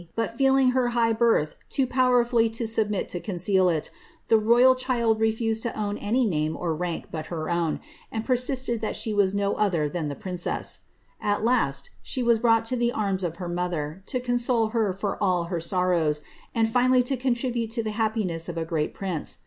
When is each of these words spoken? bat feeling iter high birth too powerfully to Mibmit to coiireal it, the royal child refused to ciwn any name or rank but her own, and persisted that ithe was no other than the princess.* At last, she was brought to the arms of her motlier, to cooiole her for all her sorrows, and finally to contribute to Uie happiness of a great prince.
bat 0.15 0.35
feeling 0.35 0.71
iter 0.71 0.87
high 0.97 1.13
birth 1.13 1.53
too 1.69 1.85
powerfully 1.85 2.49
to 2.49 2.63
Mibmit 2.63 3.07
to 3.09 3.19
coiireal 3.19 3.71
it, 3.71 3.91
the 4.29 4.37
royal 4.39 4.73
child 4.73 5.19
refused 5.19 5.61
to 5.61 5.69
ciwn 5.69 5.99
any 6.01 6.25
name 6.25 6.57
or 6.57 6.73
rank 6.75 7.09
but 7.11 7.27
her 7.27 7.51
own, 7.51 7.79
and 8.11 8.25
persisted 8.25 8.81
that 8.81 8.95
ithe 8.95 9.13
was 9.15 9.35
no 9.35 9.53
other 9.57 9.87
than 9.87 10.07
the 10.07 10.15
princess.* 10.15 10.85
At 11.21 11.43
last, 11.43 11.91
she 12.01 12.23
was 12.23 12.39
brought 12.39 12.65
to 12.65 12.75
the 12.75 12.91
arms 12.91 13.23
of 13.23 13.35
her 13.35 13.47
motlier, 13.47 14.03
to 14.07 14.19
cooiole 14.19 14.71
her 14.71 14.91
for 14.91 15.21
all 15.21 15.43
her 15.53 15.59
sorrows, 15.59 16.23
and 16.55 16.67
finally 16.67 17.03
to 17.03 17.15
contribute 17.15 17.69
to 17.69 17.83
Uie 17.83 17.91
happiness 17.91 18.49
of 18.49 18.57
a 18.57 18.65
great 18.65 18.95
prince. 18.95 19.37